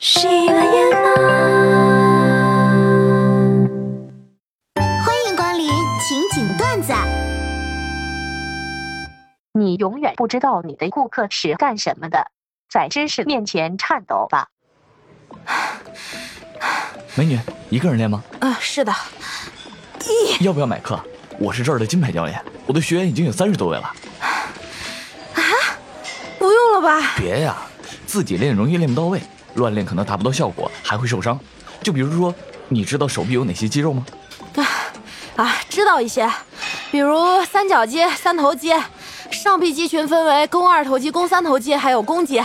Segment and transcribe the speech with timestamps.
[0.00, 0.70] 喜马拉雅，
[4.76, 6.92] 欢迎光临情景段子。
[9.54, 12.30] 你永远不知道你的顾客是干什么的，
[12.70, 14.50] 在知识面前颤抖吧。
[17.16, 17.36] 美女，
[17.68, 18.22] 一个人练吗？
[18.38, 18.94] 啊，是的，
[20.42, 21.04] 要不要买课？
[21.40, 23.82] 我是这儿的金牌教练，我的学员已经有三十多位了。
[23.82, 25.42] 啊
[26.38, 27.16] 不用了吧？
[27.16, 27.56] 别呀，
[28.06, 29.20] 自己练容易练不到位，
[29.58, 31.38] 乱练可能达不到效果，还会受伤。
[31.82, 32.34] 就比如说，
[32.68, 34.06] 你知道手臂有哪些肌肉吗？
[35.36, 36.28] 啊，知道一些，
[36.90, 38.72] 比如三角肌、三头肌，
[39.30, 42.42] 上臂肌群分为肱二头肌、肱三头肌，还有肱肌。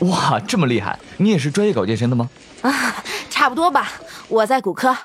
[0.00, 0.98] 哇，这么厉害！
[1.18, 2.30] 你也是专业搞健身的吗？
[2.62, 3.92] 啊，差不多吧。
[4.28, 4.96] 我在骨科。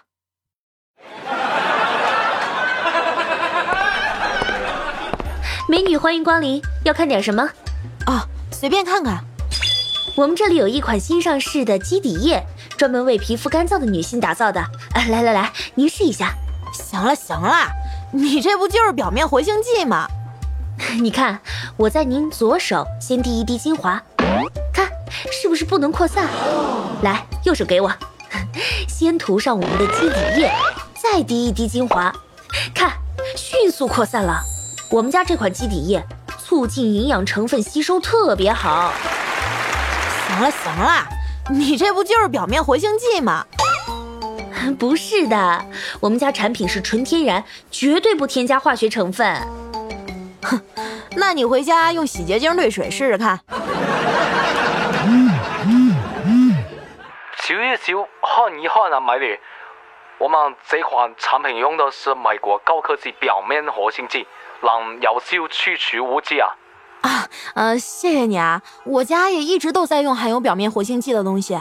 [5.68, 7.50] 美女，欢迎光临，要看点什么？
[8.08, 9.24] 哦，随便看看。
[10.16, 12.44] 我们这里有一款新上市的基底液，
[12.78, 14.60] 专门为皮肤干燥的女性打造的。
[14.60, 16.34] 啊，来来来，您试一下。
[16.74, 17.70] 行了行了，
[18.12, 20.08] 你这不就是表面活性剂吗？
[21.02, 21.40] 你看，
[21.78, 24.02] 我在您左手先滴一滴精华，
[24.74, 24.90] 看
[25.32, 26.28] 是不是不能扩散？
[27.04, 27.92] 来，右手给我，
[28.88, 30.52] 先涂上我们的基底液，
[31.02, 32.14] 再滴一滴精华，
[32.76, 32.92] 看，
[33.38, 34.42] 迅速扩散了。
[34.90, 36.06] 我们家这款基底液
[36.38, 38.94] 促进营养成分吸收特别好。
[40.32, 41.06] 行了行了，
[41.50, 43.46] 你这不就是表面活性剂吗？
[44.80, 45.66] 不是的，
[46.00, 49.36] 我们家产品是纯天然，绝对不添加化学成分。
[50.44, 50.62] 哼，
[51.18, 53.42] 那你回家用洗洁精兑水试试看。
[57.36, 59.38] 小一小，看一看啊，美女，
[60.18, 64.26] 我们这款产品用的是美国高科技表面活性剂，
[64.62, 66.56] 能有效去除污渍啊。
[67.02, 71.56] 啊，呃，谢谢你啊，我家也一直都在用含有表面活性剂的东西。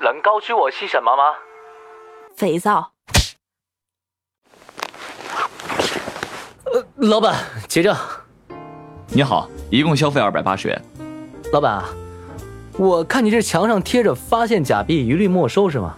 [0.00, 1.22] 能告诉我是什么吗？
[2.36, 2.92] 肥皂。
[6.64, 7.34] 呃，老板
[7.68, 7.96] 结账。
[9.08, 10.82] 你好，一共消费二百八十元。
[11.52, 11.84] 老板，
[12.76, 15.96] 我看你这墙上贴着“发现假币一律没收”是吗？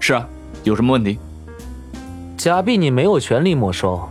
[0.00, 0.26] 是啊，
[0.64, 1.18] 有什么问题？
[2.36, 4.08] 假币你没有权利没收。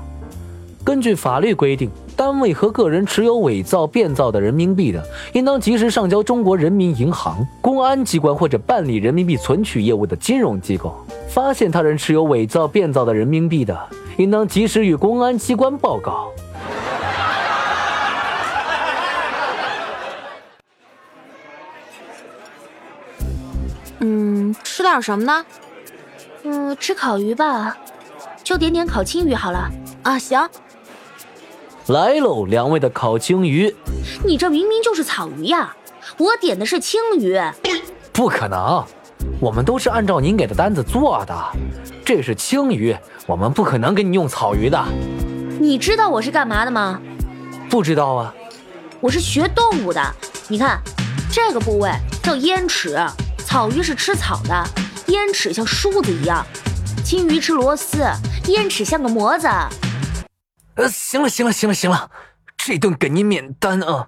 [0.84, 1.90] 根据法律规定，
[2.26, 5.00] 单位和个人持有伪造、变造的人民币的，
[5.34, 11.06] 应当及时上交中国人民银行、公安机关或者办理人民币存取业务的金融机构。
[11.30, 13.80] 发现他人持有伪造、变造的人民币的，
[14.18, 16.32] 应当及时与公安机关报告。
[24.00, 25.46] 嗯，吃点什么呢？
[26.42, 27.78] 嗯，吃烤鱼吧，
[28.44, 29.70] 就点点烤青鱼好了。
[30.02, 30.50] 啊，行。
[31.88, 33.76] 来喽，两位的烤青鱼。
[34.24, 35.76] 你这明明就是草鱼呀！
[36.18, 37.40] 我点的是青鱼。
[38.12, 38.84] 不可能，
[39.40, 41.36] 我们都是按照您给的单子做的。
[42.04, 42.98] 这是青鱼，
[43.28, 44.84] 我们不可能给你用草鱼的。
[45.60, 47.00] 你知道我是干嘛的吗？
[47.70, 48.34] 不知道啊。
[49.00, 50.02] 我是学动物的。
[50.48, 50.82] 你看，
[51.32, 51.92] 这个部位
[52.24, 52.98] 叫燕齿，
[53.46, 54.64] 草鱼是吃草的，
[55.06, 56.44] 燕齿像梳子一样。
[57.04, 58.00] 青鱼吃螺丝，
[58.48, 59.48] 燕齿像个模子。
[60.78, 62.10] 呃，行了行了行了行了，
[62.58, 64.08] 这顿给您免单啊！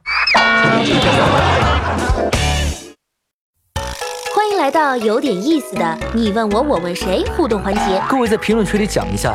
[4.35, 8.03] 欢迎来到有点意思的你问我我问谁互动环节。
[8.09, 9.33] 各位在评论区里讲一下，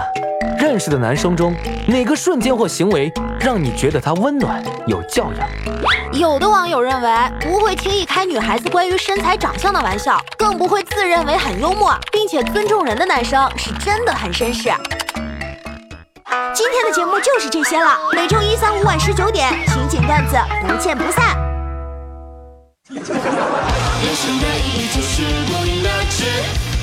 [0.59, 1.57] 认识的男生中
[1.87, 3.11] 哪个瞬间或行为
[3.41, 5.49] 让你觉得他温暖有教养？
[6.13, 7.11] 有的网友认为
[7.41, 14.71] 不会轻易开女孩子关于身材长相的玩笑，更不会自认为很幽默并且尊重人的男生是真的很绅士。
[16.55, 20.37] 今天的节目就是这些了，每周一、三、五晚十九点，情景段子
[20.69, 21.35] 不见不散。
[22.91, 26.25] 人生的意义就是过瘾乐事，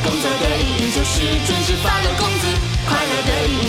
[0.04, 2.48] 工作的意义就是准时发了工资，
[2.88, 3.50] 快乐的意